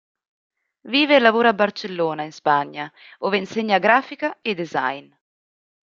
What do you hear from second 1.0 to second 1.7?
e lavora a